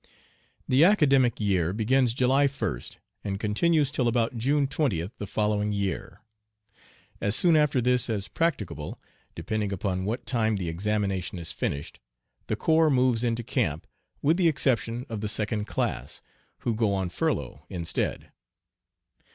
THE 0.67 0.83
academic 0.83 1.39
year 1.39 1.73
begins 1.73 2.15
July 2.15 2.47
1st, 2.47 2.97
and 3.23 3.39
continues 3.39 3.91
till 3.91 4.07
about 4.07 4.35
June 4.35 4.65
20th 4.65 5.11
the 5.19 5.27
following 5.27 5.71
year. 5.73 6.21
As 7.21 7.35
soon 7.35 7.55
after 7.55 7.79
this 7.81 8.09
as 8.09 8.27
practicable 8.27 8.99
depending 9.35 9.71
upon 9.71 10.05
what 10.05 10.25
time 10.25 10.55
the 10.55 10.69
examination 10.69 11.37
is 11.37 11.51
finished 11.51 11.99
the 12.47 12.55
corps 12.55 12.89
moves 12.89 13.23
into 13.23 13.43
camp, 13.43 13.85
with 14.23 14.37
the 14.37 14.47
exception 14.47 15.05
of 15.07 15.21
the 15.21 15.29
second 15.29 15.65
class, 15.67 16.23
who 16.61 16.73
go 16.73 16.95
on 16.95 17.09
furlough 17.09 17.63
instead. 17.69 18.31